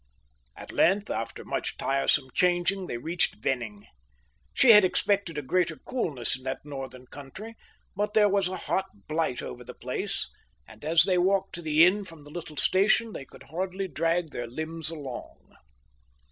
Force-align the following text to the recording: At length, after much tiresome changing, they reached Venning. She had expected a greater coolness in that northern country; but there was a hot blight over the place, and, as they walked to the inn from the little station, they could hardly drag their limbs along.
At 0.55 0.71
length, 0.71 1.11
after 1.11 1.45
much 1.45 1.77
tiresome 1.77 2.29
changing, 2.33 2.87
they 2.87 2.97
reached 2.97 3.35
Venning. 3.35 3.85
She 4.51 4.71
had 4.71 4.83
expected 4.83 5.37
a 5.37 5.43
greater 5.43 5.75
coolness 5.77 6.35
in 6.35 6.41
that 6.41 6.65
northern 6.65 7.05
country; 7.05 7.53
but 7.95 8.15
there 8.15 8.27
was 8.27 8.47
a 8.47 8.57
hot 8.57 8.87
blight 9.07 9.43
over 9.43 9.63
the 9.63 9.75
place, 9.75 10.27
and, 10.67 10.83
as 10.83 11.03
they 11.03 11.19
walked 11.19 11.53
to 11.53 11.61
the 11.61 11.85
inn 11.85 12.03
from 12.03 12.21
the 12.23 12.31
little 12.31 12.57
station, 12.57 13.13
they 13.13 13.25
could 13.25 13.43
hardly 13.43 13.87
drag 13.87 14.31
their 14.31 14.47
limbs 14.47 14.89
along. 14.89 15.37